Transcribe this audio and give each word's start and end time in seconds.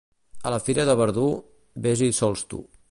A 0.49 0.53
la 0.53 0.59
fira 0.69 0.85
de 0.91 0.95
Verdú, 1.03 1.27
ves-hi 1.87 2.11
sols 2.23 2.49
tu. 2.55 2.67